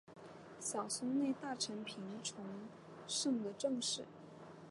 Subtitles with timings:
[0.59, 2.43] 小松内大臣平重
[3.05, 4.03] 盛的正室。